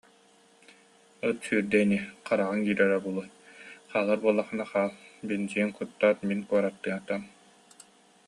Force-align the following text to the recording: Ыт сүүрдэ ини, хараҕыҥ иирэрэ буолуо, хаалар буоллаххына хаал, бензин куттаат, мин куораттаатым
Ыт 1.27 1.37
сүүрдэ 1.45 1.77
ини, 1.83 1.99
хараҕыҥ 2.27 2.59
иирэрэ 2.65 2.97
буолуо, 3.03 3.25
хаалар 3.91 4.19
буоллаххына 4.23 4.65
хаал, 4.71 4.91
бензин 5.29 5.69
куттаат, 5.77 6.17
мин 6.27 6.39
куораттаатым 6.49 7.21